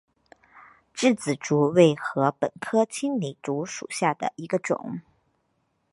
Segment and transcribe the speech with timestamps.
[0.95, 5.01] 稚子竹为禾本科青篱竹属下的一个种。